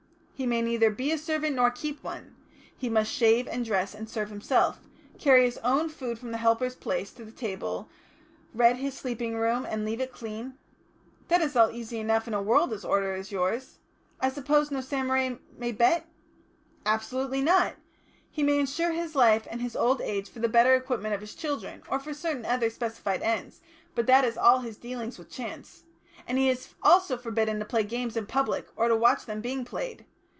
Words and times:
He 0.33 0.47
may 0.47 0.63
neither 0.63 0.89
be 0.89 1.11
a 1.11 1.19
servant 1.19 1.55
nor 1.55 1.69
keep 1.69 2.03
one; 2.03 2.35
he 2.75 2.89
must 2.89 3.11
shave 3.11 3.47
and 3.47 3.63
dress 3.63 3.93
and 3.93 4.09
serve 4.09 4.29
himself, 4.29 4.79
carry 5.19 5.43
his 5.43 5.59
own 5.59 5.87
food 5.87 6.17
from 6.17 6.31
the 6.31 6.39
helper's 6.39 6.73
place 6.75 7.13
to 7.13 7.23
the 7.23 7.31
table, 7.31 7.89
redd 8.51 8.77
his 8.77 8.95
sleeping 8.97 9.35
room, 9.35 9.67
and 9.69 9.85
leave 9.85 10.01
it 10.01 10.11
clean...." 10.11 10.57
"That 11.27 11.41
is 11.41 11.55
all 11.55 11.69
easy 11.69 11.99
enough 11.99 12.27
in 12.27 12.33
a 12.33 12.41
world 12.41 12.73
as 12.73 12.83
ordered 12.83 13.19
as 13.19 13.31
yours. 13.31 13.77
I 14.19 14.31
suppose 14.31 14.71
no 14.71 14.81
samurai 14.81 15.35
may 15.59 15.71
bet?" 15.71 16.07
"Absolutely 16.87 17.41
not. 17.43 17.75
He 18.31 18.41
may 18.41 18.57
insure 18.57 18.93
his 18.93 19.13
life 19.15 19.47
and 19.47 19.61
his 19.61 19.75
old 19.75 20.01
age 20.01 20.27
for 20.27 20.39
the 20.39 20.49
better 20.49 20.73
equipment 20.73 21.13
of 21.13 21.21
his 21.21 21.35
children, 21.35 21.83
or 21.87 21.99
for 21.99 22.15
certain 22.15 22.45
other 22.45 22.71
specified 22.71 23.21
ends, 23.21 23.61
but 23.93 24.07
that 24.07 24.25
is 24.25 24.39
all 24.39 24.61
his 24.61 24.77
dealings 24.77 25.19
with 25.19 25.29
chance. 25.29 25.83
And 26.27 26.39
he 26.39 26.49
is 26.49 26.73
also 26.81 27.15
forbidden 27.15 27.59
to 27.59 27.65
play 27.65 27.83
games 27.83 28.17
in 28.17 28.25
public 28.25 28.65
or 28.75 28.87
to 28.87 28.95
watch 28.95 29.27
them 29.27 29.41
being 29.41 29.63
played. 29.65 30.03